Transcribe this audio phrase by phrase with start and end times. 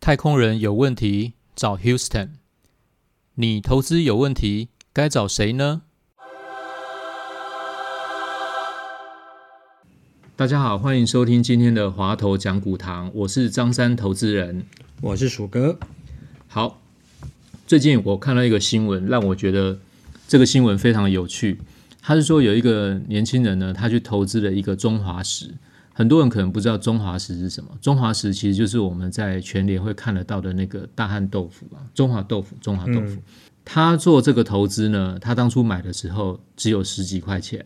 [0.00, 2.28] 太空人有问题找 Houston，
[3.34, 5.82] 你投资有问题该找谁呢？
[10.36, 14.66] 大家好，欢迎收听今天的华头讲股堂，我是张三投资人。
[15.02, 15.76] 我是鼠哥，
[16.46, 16.80] 好，
[17.66, 19.80] 最近我看到一个新闻，让我觉得
[20.28, 21.58] 这个新闻非常有趣。
[22.00, 25.52] 他是说有一个年轻人呢，他去投资了一个中华石。
[25.92, 33.16] 很多人可能不知道中华石是什么，中华石其实就是我们在全联会看得到的那个大汉豆腐啊，中华豆腐，中华豆腐。
[33.64, 37.64] 他做这个投资呢，他当初买的时候只有十几块钱，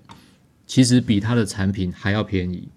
[0.65, 2.69] 其实比他的产品还要便宜，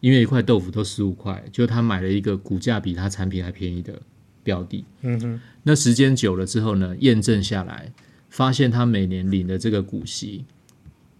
[0.00, 4.02] 因为一块豆腐都十五块，就他买了一个股价比他产品还便宜的
[4.42, 4.84] 标的。
[5.02, 7.92] 嗯哼，那时间久了之后呢，验证下来，
[8.28, 10.44] 发现他每年领的这个股息，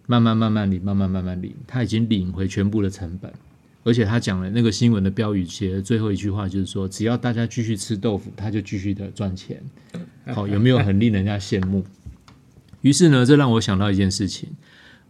[0.05, 3.31] 慢慢慢慢领，慢慢慢慢领，他已经领回全部的成本。
[3.83, 9.63] 而且他讲了那个新闻的标语写的最后一句话，就是说，只要大家继续吃豆腐，他就继续的赚钱。
[10.25, 11.85] 好，有没有很令人家羡慕？
[12.81, 14.49] 于是呢，这让我想到一件事情：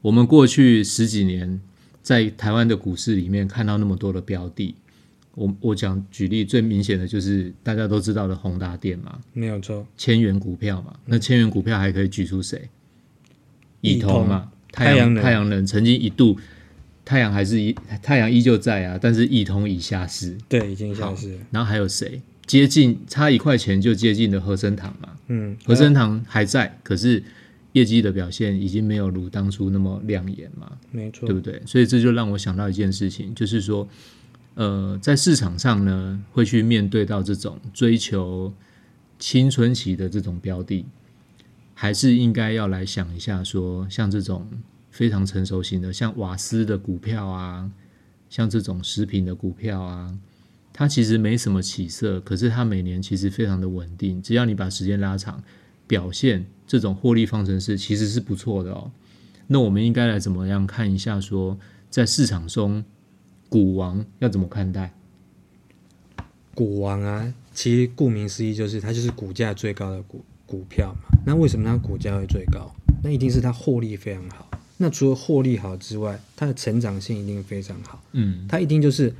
[0.01, 1.59] 我们过去十几年
[2.03, 4.75] 在台湾的股市里面看到那么多的标的，
[5.37, 12.67] 我我讲举例最明显的就是大家都知道的宏达电嘛，没有错，千元股票嘛，那千元股票还可以举出谁？
[13.81, 16.35] 以通嘛，太太阳能太阳能曾经一度
[17.05, 17.71] 太阳还是一
[18.01, 20.35] 太阳依旧在啊，但是一通已下市。
[20.49, 21.37] 对，已经消失。
[21.51, 25.09] 然后还有谁接近差一块钱就接近的和生堂嘛？
[25.27, 27.23] 嗯，和生堂还在，可是
[27.73, 31.61] 业绩的表现已经没有如当初那么亮眼嘛，没错，对不对？
[31.67, 33.87] 所以这就让我想到一件事情，就是说，
[34.57, 38.51] 呃，在市场上呢，会去面对到这种追求
[39.19, 40.83] 青春期的这种标的，
[41.75, 44.49] 还是应该要来想一下说像这种
[44.89, 47.69] 非常成熟型的，像瓦斯的股票啊，
[48.31, 50.17] 像这种食品的股票啊，
[50.73, 55.43] 它其实没什么起色，可是它每年其实非常的稳定，只要你把时间拉长，
[55.85, 58.89] 表现这种获利方程式其实是不错的哦。
[59.45, 61.59] 那我们应该来怎么样看一下说，
[61.91, 62.83] 在市场中
[63.49, 64.93] 股王要怎么看待？
[66.53, 71.19] 股王啊，其实顾名思义就是它就是股价最高的股股票嘛。
[71.25, 72.73] 那为什么它股价会最高？
[73.03, 74.49] 那一定是它获利非常好。
[74.77, 78.01] 那除了获利好之外，它的成长性一定非常好。
[78.13, 79.13] 嗯，它一定就是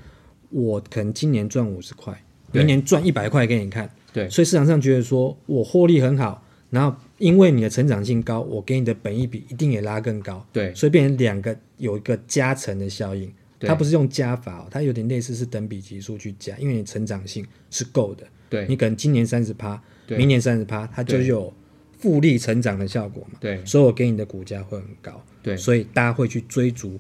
[0.50, 3.90] 我可能今年赚五十块，明年赚一百块给你看。
[4.14, 13.32] 对所以市场上觉得说我获利很好，然后因为你的成长性高，我给你的本益比一定也拉更高，对所以变成两个有一个加成的效应。
[13.60, 18.26] 对它不是用加法、哦，它有点类似是等比级数去加，因为你成长性是够的。
[18.50, 21.54] 对你可能今年三十趴，明年三十趴，它就有
[21.98, 23.38] 复利成长的效果嘛。
[23.42, 25.24] 对所以我给你的股价会很高。
[25.44, 27.00] 对所以大家会去追逐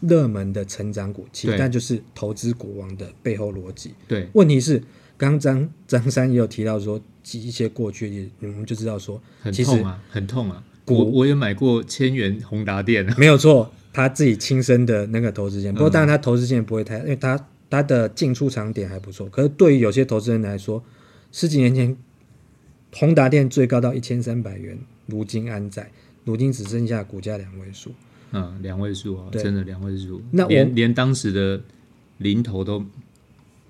[0.00, 3.94] 热门的成长股，其实对那就是投资股王的背后逻辑。
[4.06, 4.78] 对问题是，
[5.16, 7.00] 刚刚张张三也有提到说，
[7.32, 10.62] 一些过去的例子，我们就知道说，很痛啊，很痛啊！
[10.84, 15.72] 股我我也买过千元宏达电啊，没有错，他自己亲身的那个投资线。
[15.72, 19.28] 不过当然他投资经验不会太，因为他他的进出场点还不错。
[19.28, 20.84] 可是对于有些投资人来说，
[21.32, 21.96] 十几年前
[22.92, 25.90] 宏达电最高到一千三百元，如今安在？
[26.24, 27.92] 如今只剩下股价两位数。
[28.32, 31.62] 嗯，两位数啊，真的两位数，那我连连当时的
[32.18, 32.84] 零头都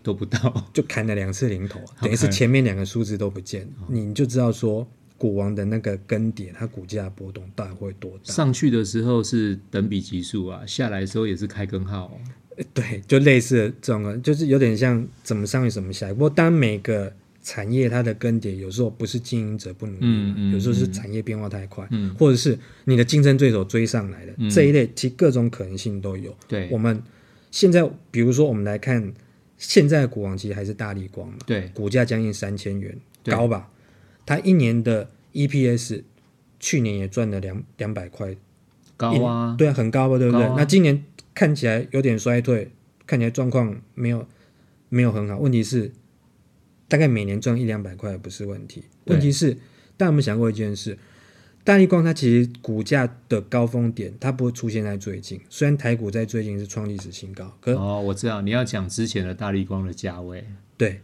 [0.03, 0.71] 都不到。
[0.73, 4.87] 就砍了两次零头，等于是前面两个数字都不见，你就知道说
[5.25, 8.31] 股王的那个根点，它股价波动到底会多大？
[8.31, 12.63] 上去的时候是等比级数啊，下来的时候也是开根号、哦。
[12.75, 16.13] 对，就类似的这种，就是有点像怎么上去怎么下来。
[16.13, 17.11] 不过当然每个
[17.43, 26.37] 产业它的更迭有时候不是经营者不努力，嗯嗯有时候是产业变化太快，嗯或者是你的竞争对手追上来了，嗯这一类其实各种可能性都有。
[26.47, 27.03] 对我们
[27.51, 29.11] 现在比如说我们来看
[29.57, 33.71] 现在的股王，其实还是大力光嘛，对股价将近三千元，高吧？
[34.27, 36.03] 它一年的 EPS
[36.59, 38.35] 去年也赚了两两百块，
[38.97, 40.47] 高啊，对啊，很高吧，对不对？
[40.47, 41.05] 啊那今年
[41.35, 42.71] 看起来有点衰退，
[43.07, 44.27] 看起来状况没有
[44.89, 45.37] 没有很好。
[45.39, 45.93] 问题是，
[46.89, 49.55] 大概每年赚一两百块不是问题，问题是，
[49.97, 50.97] 大家有没有想过一件事？
[51.65, 55.41] 大力光它其实股价的高峰点，它不会出现在最近。
[55.49, 60.45] 虽然台股在最近是创历史新高，可哦，我知道你要讲之前的大力光的价位，
[60.77, 61.01] 对，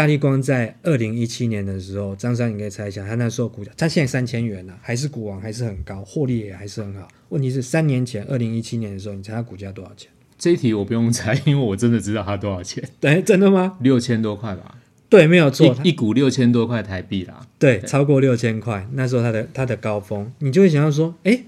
[0.00, 7.06] 大力光在二零一七年的时候，张三你可以猜一下，他那时候股价，他现在三千元了、还是股王，还是很高，获利也还是很好。
[7.28, 10.10] 问题是三年前二零一七年的时候，你猜他股价多少钱？
[10.38, 13.76] 这一题我不用猜，因为我真的知道它多少钱，对， 真的吗？
[13.82, 14.74] 六千多块吧，
[15.10, 17.46] 对，没有错，它一一股六千多块台币啦。
[17.58, 21.42] 对超过六千块，那时候它的它的高峰，你就会想要说，哎，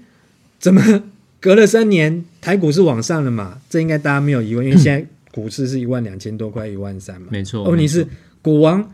[0.59, 1.05] 怎么
[1.39, 3.59] 隔了三年台股是往上的嘛？
[3.67, 7.29] 这应该大家没有疑问，因为现在股市是一万两千多块，一万三嘛。
[7.31, 7.63] 没错。
[7.63, 8.07] 问题是
[8.43, 8.93] 股王，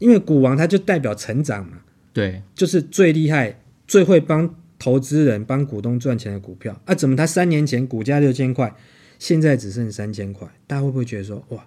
[0.00, 1.82] 因为股王它就代表成长嘛，
[2.12, 6.94] 对，就是最厉害、最会帮投资人、帮股东赚钱的股票啊。
[6.94, 8.74] 怎么他三年前股价六千块，
[9.18, 10.48] 现在只剩三千块？
[10.66, 11.66] 大家会不会觉得说哇，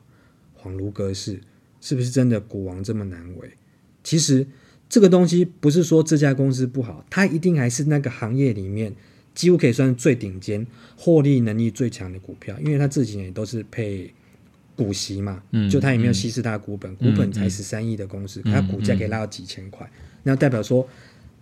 [0.61, 1.39] 恍如隔世？
[1.79, 3.51] 是不是真的股王这么难为？
[4.03, 4.47] 其实
[4.89, 8.93] 这个东西不是说这家公司不好，它一定还是那个行业里面
[9.35, 10.65] 几乎可以算是最顶尖、
[10.97, 14.11] 获利能力最强的股票，因为它这几年都是配
[14.77, 19.85] 股息嘛，嗯就它也没有稀释它的股本，股本才十三亿的公司，它股价可以拉到几千块，
[20.23, 20.87] 那代表说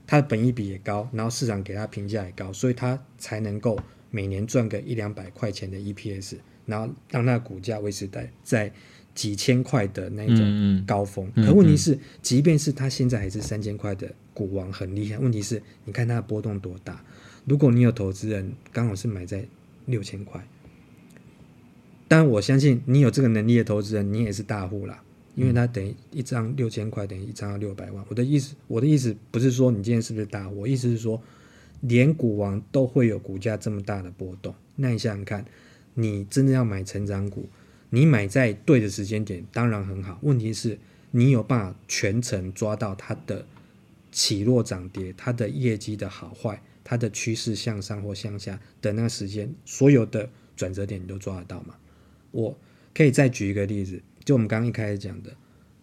[0.08, 3.78] 它的本益比也高，然后市场给它评价也高，所以它才能够
[4.10, 8.72] 每年赚个一两百块钱的 EPS，然后让它的股价维持在在。
[9.16, 17.02] 几千块的那种高峰，嗯可问题是，即便是它现在还是三千块的股王很厉害，问题是，你看它的波动多大？
[17.46, 19.46] 如果你有投资人刚好是买在
[19.86, 20.46] 六千块，
[22.08, 25.04] 当然我相信你有这个能力的投资人，你也是大户啦，
[25.34, 28.06] 因为他等于一张六千块等于一张六百万。
[28.08, 31.22] 我的意思，我的意思不是说你今天是不是大户，我意思是说，
[31.82, 35.46] 连股王都会有股价这么大的波动，那你想想看，
[35.96, 37.48] 你真的要买成长股？
[37.90, 40.20] 你买在对的时间点，当然很好。
[40.22, 40.78] 问题是，
[41.12, 43.46] 你有办法全程抓到它的
[44.12, 51.76] 起落涨跌，它的业绩的好坏，它的趋势向上或向下的那个时间，所有的转折点你都抓得到吗？
[52.36, 52.58] 我
[52.94, 55.34] 可以再举一个例子，就我们刚刚一开始讲的，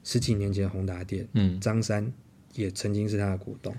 [0.04, 2.12] 十几年前宏达电，嗯张三
[2.54, 3.74] 也曾经是他的股东。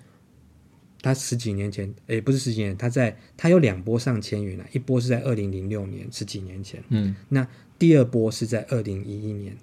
[1.03, 7.45] 他十几年前，诶，不是十几年，他在他有两波上千元啊，一波是在二零零六年，十几年前，嗯那
[7.77, 9.55] 第二波是在二零一一年，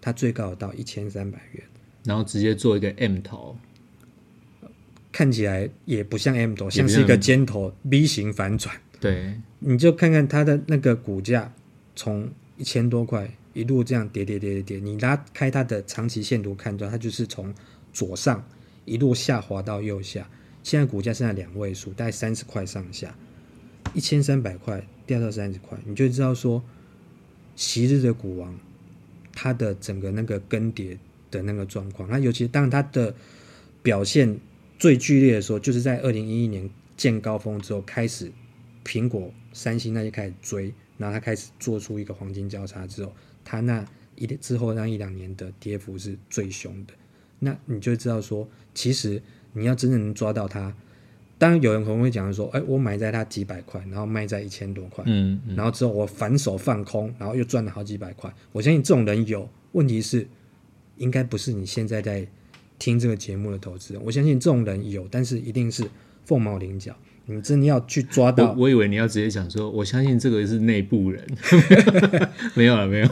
[0.00, 1.64] 他最高到一千三百元，
[2.04, 3.56] 然后直接做一个 M 头，
[5.10, 8.76] 看起来也不像 M 头，像像是一个尖头 V 型反转。
[9.00, 11.50] 对，你就看看它的那个股价，
[11.96, 17.54] 从一千多块一路这样跌跌跌跌跌，你拉开它的长期线图看到，它就是从
[17.92, 18.46] 左上
[18.84, 20.28] 一路下滑到右下，
[20.62, 23.16] 现在股价剩下两位数，大概三十块上下，
[23.94, 26.62] 一千三百块掉到三十块，你就知道说，
[27.56, 28.58] 昔日的股王，
[29.32, 30.96] 它的整个那个更迭
[31.30, 33.14] 的那个状况，那尤其当然它的
[33.82, 34.38] 表现
[34.78, 38.32] 最剧烈的时候，就是在二零一一年见高峰之后开始。
[38.86, 40.74] 苹果、三星那些开始追，
[41.04, 43.12] 然后它开始做出一个黄金交叉之后，
[43.44, 43.86] 它那
[44.16, 46.94] 一之后那一两年的跌幅是最凶的。
[47.40, 49.22] 那你就知道说，其实
[49.52, 50.74] 你要真正能抓到它，
[51.36, 58.32] 当然有人可能会讲说，哎，我买在它几百块，然后卖在一千多块，嗯嗯然后之后我反手放空，然后又赚了好几百块。
[58.50, 60.26] 我相信这种人有，问题是
[60.96, 62.26] 应该不是你现在在
[62.78, 64.02] 听这个节目的投资人。
[64.02, 65.86] 我相信这种人有，但是一定是
[66.24, 66.96] 凤毛麟角。
[67.26, 71.24] 你真的要去抓到，我以为你要直接讲说，我相信这个是内部人，
[72.54, 73.08] 没有了，没有。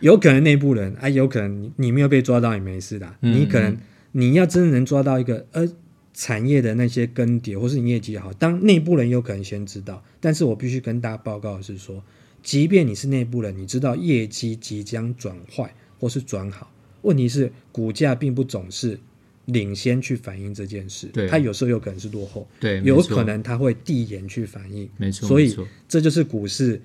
[0.00, 3.14] 有可能内部人啊，有可能你你没有被抓到也没事的。
[3.22, 3.76] 嗯你可能
[4.12, 5.66] 你要真的能抓到一个呃
[6.12, 10.02] 产业的那些更迭，或是你业绩好，当内部人有可能先知道。
[10.20, 12.02] 但是我必须跟大家报告的是说，
[12.42, 16.70] 即便你是内部人，你知道业绩即将转坏或是转好，
[17.02, 18.98] 问题是股价并不总是
[19.46, 21.26] 领先去反映这件事，对。
[21.28, 24.88] 它有时候有可能是落后，对，有可能他会递延去反映。
[24.96, 25.56] 没错，所以
[25.88, 26.80] 这就是股市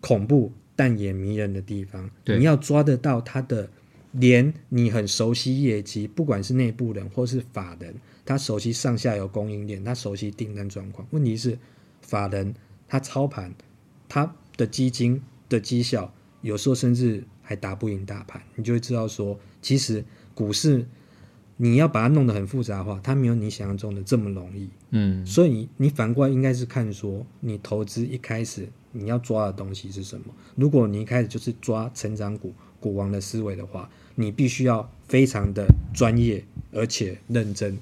[0.00, 2.10] 恐怖但也迷人的地方。
[2.26, 3.68] 你要抓得到它的，
[4.12, 11.06] 连你很熟悉业绩，不管是内部人或是法人，他熟悉上下游供应链，他熟悉订单状况。
[11.12, 11.56] 问题是，
[12.00, 12.54] 法人
[12.88, 13.54] 他操盘，
[14.08, 16.12] 他的基金的绩效
[16.42, 20.84] 有时候甚至还打不赢大盘，你就会知道说，其实股市
[21.62, 24.70] 你要把它弄得很复杂化，它没有你想象中的这么容易。
[24.92, 30.34] 嗯所以你反过来应该是看说，你投资一开始你要抓的东西是什么？
[30.56, 37.76] 如果你一开始就是抓成长股、股王的思维的话，你必须要非常的专业而且认真，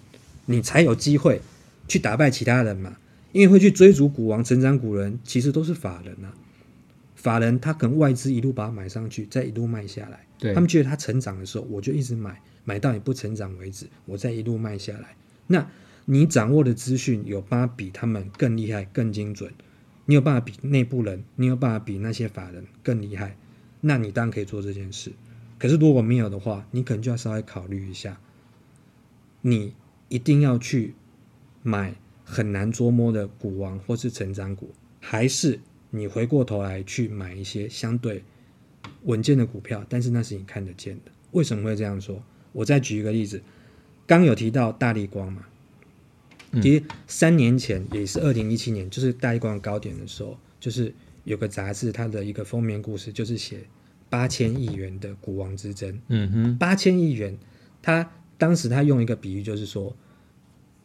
[0.47, 1.41] 你才有机会
[1.87, 2.97] 去打败其他人嘛。
[3.31, 6.35] 因为会去追逐股王、成长股人，其实都是法人啊。
[7.15, 10.27] 法人他可能外资一路把它买上去，再一路卖下来。
[10.39, 15.17] 对他们觉得它成长的时候，我就一直买，买到你不成长为止，我再一路卖下来。
[15.47, 15.67] 那
[16.05, 19.51] 你掌握的资讯有办法比他们更厉害、更精准，
[20.05, 23.39] 你有办法比内部人，你有办法比那些法人更厉害，
[23.81, 25.13] 那你当然可以做这件事。
[25.59, 28.21] 可是如果没有的话，你可能就要稍微考虑一下，
[29.41, 29.73] 你
[30.11, 30.93] 一定要去
[31.63, 35.59] 买很难捉摸的股王或是成长股，还是
[35.89, 38.23] 你回过头来去买一些相对
[39.05, 41.11] 稳健的股票，但是那是你看得见的。
[41.31, 42.23] 为什么会这样说？
[42.59, 43.41] 我再举一个例子，
[44.05, 45.47] 刚有提到大力光嘛，
[46.61, 53.61] 其实三年前也是二零一七年，就是大力光高点的时候，就是有个杂志，它的一个封面故事就是写
[54.11, 55.97] 八千亿元的股王之争。
[56.09, 57.39] 嗯哼，八千亿元，
[57.81, 59.95] 他当时他用一个比喻，就是说，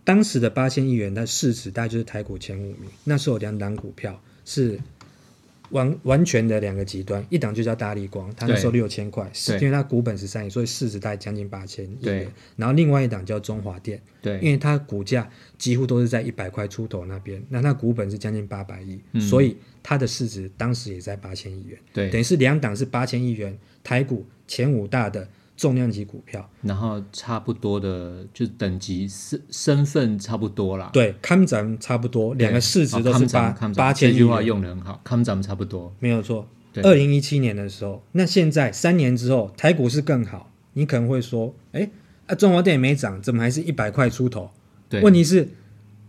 [0.04, 2.88] 当时的八千亿元，它市值大概就是台股前五名。
[3.04, 4.80] 那时候有两档股票是
[5.74, 12.32] 完完全的两个极端，一档就叫大力光，它那时候六千块，是因为它股本十三亿，所以市值大概将近八千亿元。
[12.56, 15.28] 然后另外一档叫中华电，因，为它股价
[15.58, 19.22] 几乎都是在一百块出头那边，那它股本是将近八百亿，嗯。
[19.22, 22.10] 所以它的市值当时也在八千亿元，对。
[22.10, 26.50] 等，于是两档是八千亿元，台股前五大的重量级股票。
[26.62, 30.90] 然后差不多的就等级身身份差不多啦。
[30.94, 35.94] 对，康展差不多，两个市值都是八八千亿这句话，用的很好，康展差不多。
[36.00, 36.48] 没有错。
[36.72, 40.52] 对二零一七年的时候，那现在三年之后，台股是更好。
[40.74, 41.88] 你可能会说，哎，
[42.26, 44.50] 啊，中华电也没涨，怎么还是一百块出头？
[44.90, 45.50] 对，问题是，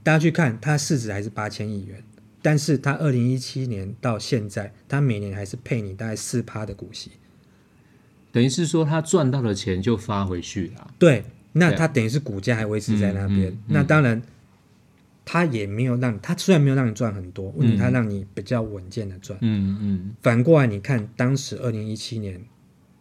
[0.02, 2.02] 大家去看，它市值还是八千亿元，
[2.40, 7.10] 但是它二零一七年到现在，它每年还是配你大概四趴的股息。
[8.34, 10.90] 等于是说他赚到的钱就发回去了。
[10.98, 13.42] 对，那他等于是股价还维持在那边。
[13.42, 14.20] 嗯嗯那当然，
[15.24, 19.38] 他也没有让他虽然没有让你赚很多，问题他让你比较稳健的赚。
[19.40, 22.40] 嗯嗯，反过来，你看当时二零一七年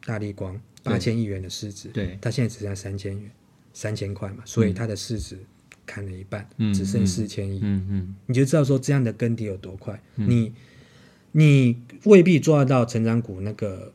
[0.06, 3.32] 大力光八千亿元的市值，对，它现在只剩下三千元，
[3.74, 5.36] 三千块嘛，所以它的市值
[5.86, 7.60] 砍了一半，嗯只剩嗯四千亿。
[7.64, 10.00] 嗯嗯，你就知道说这样的更迭有多快。
[10.16, 10.54] 你
[11.32, 13.92] 你未必抓得到成长股那个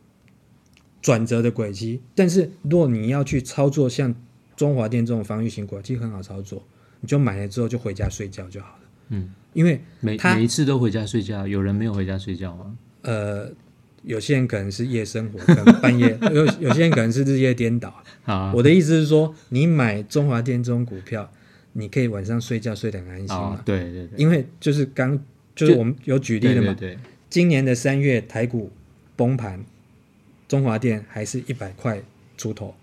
[1.09, 4.15] 转折的轨迹，但是如果你要去操作像
[4.55, 6.63] 中华电这种防御型股，其实很好操作，
[7.01, 8.81] 你就买了之后就回家睡觉就好了。
[9.09, 12.77] 嗯，因为每每一次都回家睡觉，有人没有回家睡觉吗？
[13.01, 13.51] 呃，
[14.03, 18.05] 有些人可能是夜生活，可能半夜有有些人可能是日夜颠倒。
[18.27, 21.33] 啊，我的意思是说，你买中华电这种股票，
[21.73, 25.19] 你可以晚上睡觉睡得很安心啊嘛，，对对对，因为就是刚
[25.57, 26.99] 就是我们有举例对的嘛对，对，
[27.31, 28.71] 今年的三月台股
[29.17, 29.65] 崩盘，
[30.49, 32.03] 中华电还是一百块
[32.39, 32.75] 出头，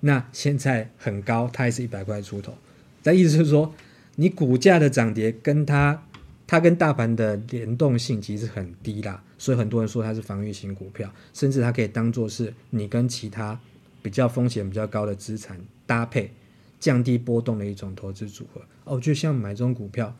[0.00, 2.54] 那现在很高，它还是一百块出头。
[3.02, 3.74] 但意思是说，
[4.16, 6.02] 你股价的涨跌跟它
[6.46, 13.58] 它跟大盘的联动性其实很低啦，所以很多人说它是防御型股票，甚至它可以当做是你跟其他
[14.00, 16.30] 比较风险比较高的资产搭配，
[16.78, 18.62] 降低波动的一种投资组合。
[18.84, 20.16] 哦，就像买这种股票，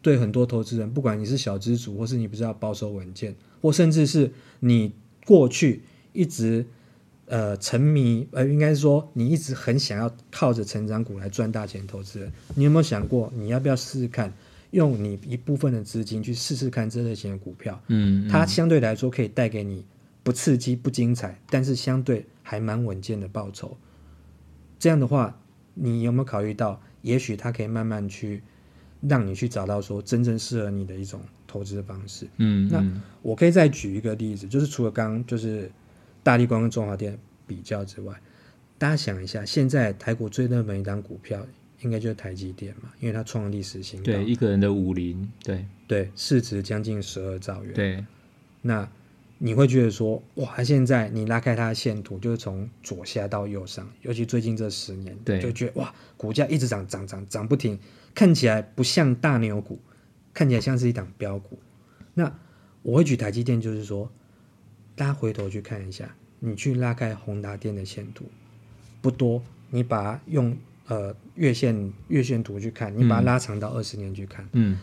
[0.00, 4.92] 对很多投资人，不管你是小资主，或是你不是要保守稳健，或甚至是你
[5.26, 5.82] 过去
[6.18, 6.66] 一直
[7.26, 14.32] 呃沉迷，呃，应该是说你一直很想要靠着成长股来赚大钱，投资人，你有没有想过，你要不要试试看，
[14.72, 17.80] 用你一部分的资金去试试看这类型的股票？
[17.86, 19.84] 嗯，嗯它相对来说可以带给你
[20.24, 23.76] 不刺激、不精彩，但是相对还蛮稳健的报酬。
[24.80, 25.40] 这样的话，
[25.74, 28.42] 你有没有考虑到，也许它可以慢慢去
[29.02, 32.26] 让你去找到说真正适合你的一种投资方式？
[32.36, 32.84] 那嗯那
[33.22, 35.70] 我可以再举一个例子，就是除了刚刚就是
[36.28, 38.14] 大力光跟中华电比较之外，
[38.76, 41.42] 大家想一下，现在台股最热门一档股票
[41.80, 47.72] 应该就是台积电嘛，因为它创了历史新高，对一个人的五零，对对，市值将近十二兆元。
[47.72, 48.04] 对，
[48.60, 48.86] 那
[49.38, 57.78] 你会觉得说，哇，它现在你拉开它的线图，就是从左下到右上，尤其最近这十年，对就觉得哇，股价一直涨涨涨涨不停，
[58.14, 59.80] 看起来不像大牛股，
[60.34, 61.58] 看起来像是一档标股。
[62.12, 62.30] 那
[62.82, 64.12] 我会举台积电，就是说，
[64.98, 68.24] 大家回头去看一下，你去拉开宏达电的线图，
[69.00, 69.40] 不多，
[69.70, 70.56] 你把它用
[70.88, 74.48] 呃月线月线图去看，你把它嗯拉长到二十年去看。
[74.54, 74.76] 嗯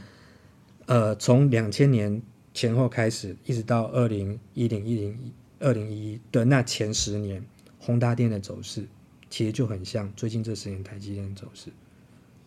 [0.86, 2.22] 呃，从两千年
[2.54, 7.44] 前后开始，一直到二零一零、一零二零一一的那前十年，
[7.78, 8.88] 宏达电的走势
[9.30, 11.70] 其实就很像最近这十年台积电的走势，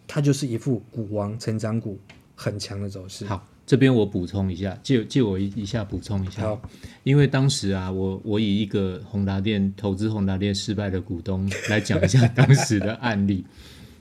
[0.06, 1.98] 它就是一副股王成长股
[2.34, 3.26] 很强的走势。
[3.26, 6.40] 好，这边我补充一下，借借我一一下补充一下。
[6.40, 6.62] 好，
[7.04, 13.44] 因为当时啊，我我以一个宏达电投资宏达电失败的股东 来讲一下当时的案例。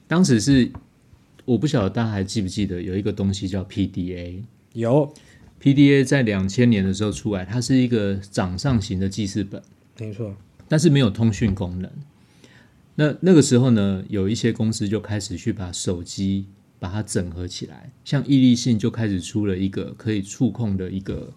[0.08, 0.72] 当时是
[1.44, 4.42] 我不晓得大家还记不记得有一个东西叫 PDA。
[4.72, 5.14] 有
[5.62, 9.62] ，PDA 在两千年的时候出来，它是一个掌上型的记事本，
[10.00, 10.34] 没错，
[10.70, 11.92] 但是没有通讯功能。
[12.96, 16.46] 那那个时候呢，有一些公司就开始去把手机
[16.80, 21.34] 把它整合起来，像易利信就开始出了一个可以触控的一个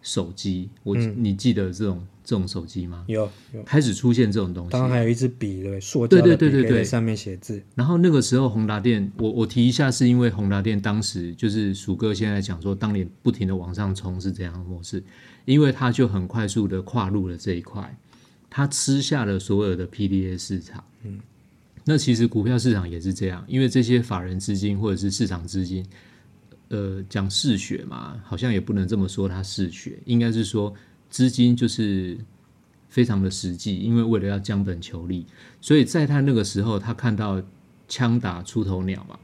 [0.00, 0.68] 手机。
[0.82, 3.04] 我、你记得这种这种手机吗？
[3.06, 3.62] 有有。
[3.64, 4.82] 开始出现这种东西当。
[4.82, 5.80] 然还有一支笔，对？
[5.80, 7.62] 塑胶的对对对对上面写字。
[7.74, 15.02] 然后那个时候宏达电，我我提一下，是因为宏达电当时就是鼠哥现在讲说，当年不停的往上冲是这样的模式，
[15.44, 17.96] 因为它就很快速的跨入了这一块，
[18.48, 20.82] 它吃下了所有的 PDA 市场。
[21.04, 21.20] 嗯，
[21.84, 25.84] 那其实股票市场也是这样，因为这些法人资金或者是市场资金，
[26.68, 30.72] 呃，讲嗜血嘛，好像也不能这么说，它嗜血，应该是说
[31.10, 32.16] 资金就是
[32.88, 35.26] 非常的实际，因为为了要降本求利，
[35.60, 37.42] 所以在他那个时候，他看到
[37.88, 39.18] 枪打出头鸟嘛，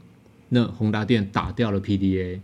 [0.49, 2.39] 那宏达电打掉了 PDA，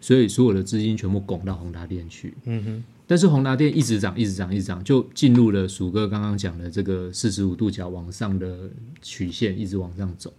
[0.00, 8.68] 所以所有的资金全部拱到宏达电去，嗯哼，但是宏达电一直涨，一直涨，一直涨，就进入了鼠哥刚刚讲的这个四十五度角往上的
[9.00, 10.32] 曲线，一直往上走，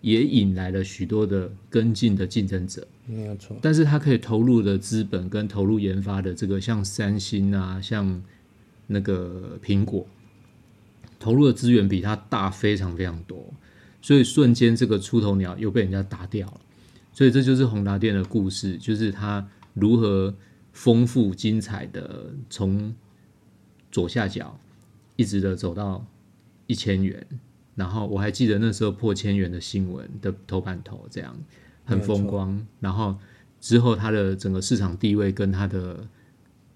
[0.00, 2.86] 也引来了许多的跟进的竞争者。
[3.04, 8.22] 没有错，但是它可以投入的资本跟投入研发的这个，像三星啊，像
[8.86, 10.06] 那个苹果，
[11.20, 13.52] 投入的资源比它大非常非常多，
[14.00, 16.60] 所以瞬间这个出头鸟又被人家打掉了。
[17.12, 20.34] 所以这就是宏达电的故事，就是它如何
[20.76, 22.94] 丰富精彩的从
[23.90, 24.60] 左下角
[25.16, 26.04] 一直的走到
[26.66, 27.26] 一千元，
[27.74, 31.34] 然后我还记得那时候破千元的新闻的头版头，这样
[31.86, 32.64] 很风光。
[32.78, 33.16] 然后
[33.58, 36.06] 之后它的整个市场地位跟它的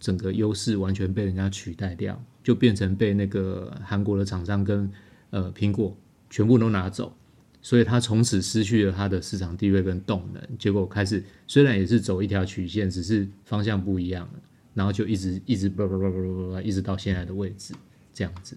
[0.00, 4.90] 整个优势完全被人家取代掉，就变成被那个韩国的厂商跟
[5.28, 5.94] 呃苹果
[6.30, 7.14] 全部都拿走。
[7.62, 14.40] 所以它从此失去了它的市场地位跟动能，结果开始虽然也是走一条曲线，只是方向不一样了，
[14.74, 17.74] 然后就一直一直叭叭叭叭叭叭，一直到现在的位置，
[18.14, 18.56] 这样子，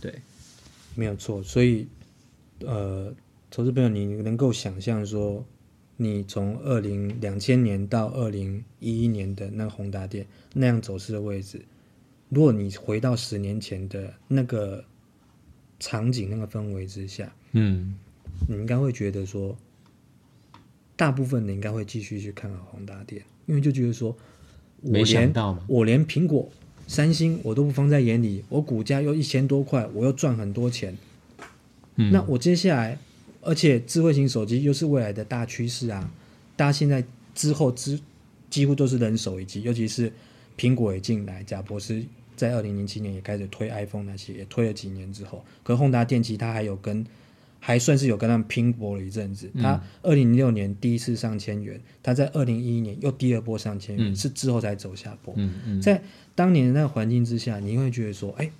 [0.00, 0.14] 对，
[0.94, 1.42] 没有错。
[1.42, 1.86] 所以，
[2.60, 3.12] 呃，
[3.50, 5.44] 投资朋友，你能够想象说，
[5.96, 11.64] 你从二零两千年到二零一一年的那个宏达电那样走势的位置，
[12.28, 14.84] 如果你回到十年前的那个
[15.80, 17.94] 场景、那个氛围之下，嗯，
[18.48, 19.56] 你应该会觉得说，
[20.96, 24.16] 大部分人应该会继续去看好宏达电，因为就觉得说，
[24.82, 25.32] 我连，
[25.66, 26.48] 我连苹果、
[26.86, 30.96] 三星我都不放在眼里，我股价又一千多块，我又赚很多钱，
[31.96, 32.12] 嗯。
[32.12, 32.98] 那我接下来，
[33.40, 36.10] 而且智慧型手机又是未来的大趋势啊，
[36.56, 37.02] 大家现在
[37.34, 37.98] 之后之
[38.50, 40.12] 几乎都是人手一机，尤其是
[40.56, 42.04] 苹果也进来，贾博士
[42.36, 47.04] 在二零零七年也开始推 iPhone 那些，也推了几年之后，可宏达电器它还有跟
[47.66, 49.50] 还算是有跟他们拼搏了一阵子。
[49.58, 55.32] 他二零零六年第一次上千元，他在二零一一年又第二波上千元，嗯是之后才走下坡。
[55.38, 56.02] 嗯嗯，在
[56.34, 58.50] 当年的那个环境之下，你会觉得说，哎，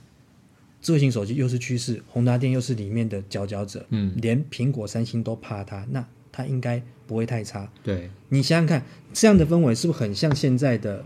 [0.80, 7.70] 智慧型手机又是趋势，宏达电又是里面的佼佼者，嗯连苹果、三星都怕它，那它应该不会太差。
[7.82, 11.04] 对，你想想看，这样的氛围是不是很像现在的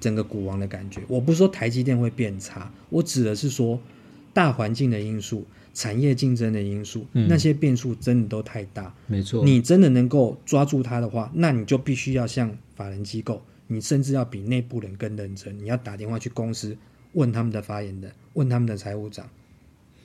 [0.00, 1.02] 整个股王的感觉？
[1.06, 3.78] 我不是说台积电会变差，我指的是说
[4.32, 8.94] 大环境的因素、产业竞争的因素，嗯那些变数真的都太大。
[9.06, 15.58] 没错，你真的能够抓住它的话，那你就必须要向法人机构，你甚至要比内部人更认真。
[15.58, 16.76] 你要打电话去公司
[17.12, 19.28] 问他们的发言人，问他们的财务长，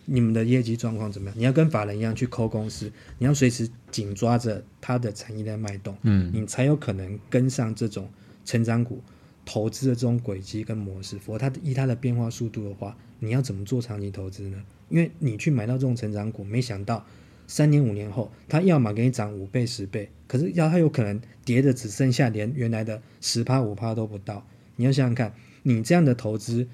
[0.05, 1.37] 你们的业绩状况怎么样？
[1.37, 8.09] 你要跟法人一样去抠公司，你要随时紧抓着它的产业的脉动，嗯你才有可能跟上这种
[8.43, 9.01] 成长股
[9.43, 11.17] 投资的这种轨迹跟模式。
[11.17, 14.57] 否则它的依它的变化速度的话，你要怎么做长期投资呢？
[14.89, 17.05] 因为你去买到这种成长股，没想到
[17.47, 24.45] 三年五年后，它要么给你涨五倍十倍，可是要它有可能跌的只剩下连原来的十趴五趴都不到。
[24.75, 26.67] 你要想想看，你这样的投资，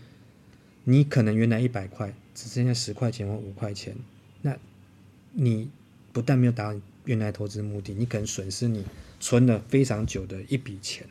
[0.83, 3.95] 你可能原来一百块只剩下十块钱或五块钱，
[4.41, 4.57] 那
[5.33, 5.69] 你
[6.11, 8.83] 不但没有达到原来投资目的，你可能损失你
[9.19, 11.05] 存了非常久的一笔钱。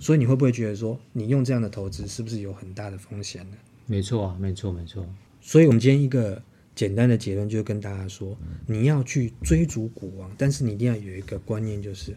[0.00, 3.56] 所以你会不会觉得说，你用这样的投资是不是有很大的风险呢？
[3.86, 5.06] 没错啊，没错没错，
[5.46, 6.42] 所以，我们今天一个
[6.74, 8.34] 简单的结论就是跟大家说，
[8.66, 12.16] 你要去追逐股王，但是你一定要有一个观念，就是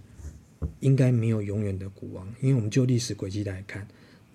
[0.79, 3.85] 应该没有永远的股王，因为我们就历史轨迹来看，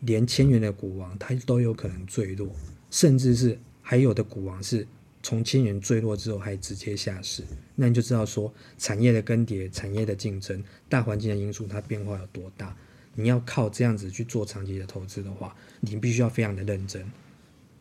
[0.01, 2.55] 连千元的股王它都有可能坠落，
[2.91, 4.87] 甚至是还有的股王是
[5.23, 7.43] 从千元坠落之后还直接下市，
[7.75, 12.77] 那你就知道说产业的更迭、产业的竞争、大环境的因素它变化有多大。
[13.15, 17.05] 你要靠这样子去做长期的投资的话，你必须要非常的认真，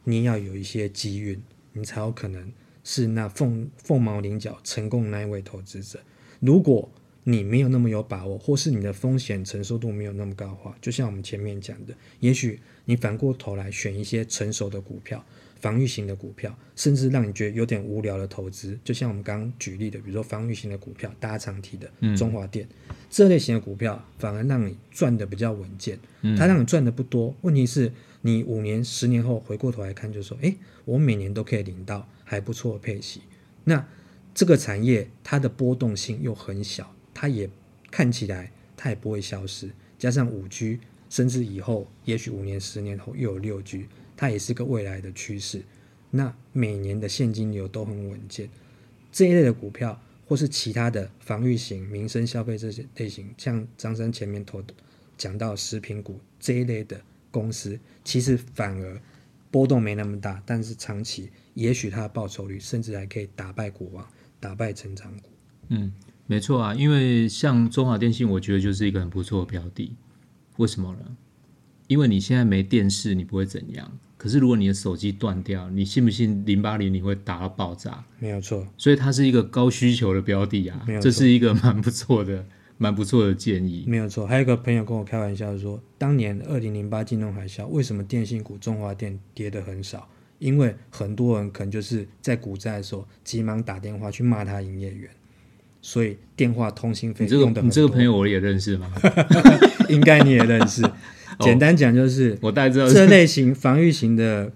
[0.04, 1.42] 你要有一些机运，
[1.74, 2.52] 你才有可能
[2.84, 6.00] 是那凤凤毛麟角成功那一位投资者。
[6.40, 6.90] 如果
[7.24, 15.24] 你没有那么有把握，或是你的风险承受度没有那么高的话，就像我们前面讲的，也许你反过头来选一些成熟的股票、
[15.62, 22.68] 防御型的股票，甚至让你觉得有点无聊的投资，就像我们刚刚举例的，比如说防御型的股票，大家常提的嗯中华电、
[23.10, 25.98] 这类型的股票，反而让你赚的比较稳健。
[26.22, 33.22] 嗯它让你赚的不多，问题是你五年、十年后回过头来看，就说，诶，我每年都可以领到还不错的配息。
[33.64, 33.88] 那
[34.34, 37.48] 这个产业它的波动性又很小，它也
[37.92, 39.70] 看起来它也不会消失。
[40.00, 43.86] 加上五 G，甚至以后也许五年、十年后又有六 G，
[44.22, 45.64] 它也是个未来的趋势。
[46.12, 48.48] 那每年的现金流都很稳健，
[49.12, 54.64] 这一类的股票，或是其他的防御型、民生消费这些类型，像张生前面投
[55.18, 59.02] 讲到食品股这一类的公司，其实反而
[59.50, 64.08] 波动没那么大，但是长期也许它的报酬率甚至还可以打败股王，
[64.40, 65.30] 打败成长股。
[65.70, 65.92] 嗯，
[66.28, 69.96] 没错啊，因为像中华电信，我觉得就是一个很不错的标的。
[70.58, 71.18] 为什么呢？
[71.92, 73.92] 因为你现在没电视，你不会怎样。
[74.16, 78.02] 可是如果你的手机断掉，你信不信零八零你会打到爆炸？
[78.18, 82.46] 没有错，所以它是一个高需求的标的啊没有，错这是一个蛮不错的、
[82.78, 83.84] 蛮不错的建议。
[83.86, 84.26] 没有错。
[84.26, 90.08] 还有一个朋友跟我开玩笑说，当年二零零八金融海啸，为什么电信股中华电跌的很少？
[90.40, 95.10] 因为很多人可能就是在股灾的时候急忙打电话去骂他营业员，
[95.82, 98.90] 所以电话通信费你这你这个朋友我也认识吗？
[99.90, 100.90] 应该你也认识。
[101.40, 102.88] 简单讲就是，我大概知道。
[102.88, 104.52] 这类型防御型的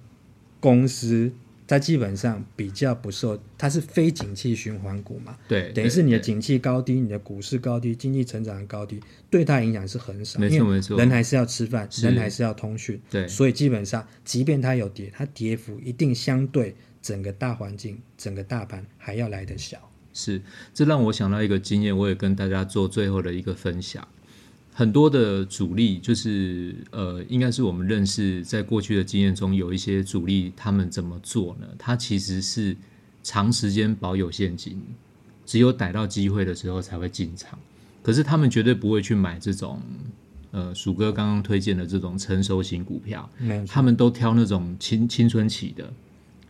[0.59, 1.31] 公司，
[1.67, 10.39] 它基本上比较不受，它是非景气循环股嘛，对，等于是你的景气高低，你的股市高低，经济成长的高低，对它影响是很少。
[10.39, 10.97] 没错没错。
[10.97, 13.27] 人还是要吃饭，人还是要通讯，对。
[13.27, 19.77] 所以基本上，即便它有跌，它跌幅一定相对整个大环境、整个大盘还要来得小。
[20.13, 20.41] 是，
[20.73, 24.07] 这让我想到一个经验，我也跟大家做最后的一个分享。
[24.77, 31.67] 很多的主力就是呃，应该是我们认识在过去的经验中，有一些主力他们怎么做呢？
[31.79, 32.75] 他其实是
[33.23, 34.77] 长时间保有现金，
[35.45, 37.57] 只有逮到机会的时候才会进场。
[38.03, 39.81] 可是他们绝对不会去买这种
[40.51, 43.29] 呃，鼠哥刚刚推荐的这种成熟型股票，
[43.65, 45.89] 他们都挑那种青青春期的，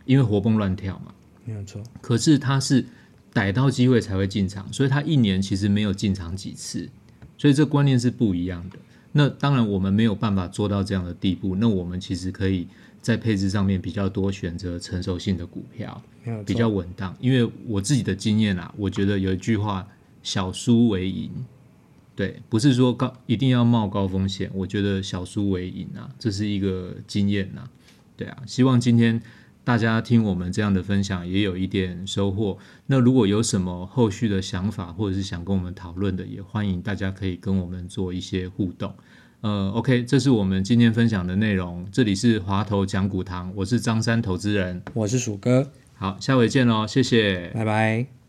[0.04, 1.14] 因为活蹦乱跳嘛。
[1.44, 2.84] 没有错，可是他是
[3.32, 6.88] 逮到机会才会进场，所以他一年其实没有进场几次，
[7.38, 8.78] 所以这观念是不一样的。
[9.12, 12.68] 那当然我们没有办法做到这样的地步，那我们其实可以
[13.00, 16.02] 在配置上面比较多选择成熟性的股票，
[16.44, 17.16] 比较稳当。
[17.18, 19.88] 因为我自己的经验啊，我觉得有一句话
[20.22, 21.30] “小输为赢”，
[22.14, 27.66] 对，不是说高一定要冒高风险，我觉得小输为赢啊，这是一个经验呐、
[28.18, 29.22] 对啊，希望今天
[29.66, 32.56] 大家听我们这样的分享也有一点收获。
[32.86, 38.94] 那如果有什么后续的想法，或者是想跟我们讨论的，也欢迎大家可以跟我们做一些互动。
[39.40, 41.84] 呃，OK，这是我们今天分享的内容。
[41.90, 44.80] 这里是华头讲股堂，我是张三投资人。
[44.94, 47.50] 我是鼠哥，好，下回见喽，谢谢。
[47.52, 48.25] 拜拜。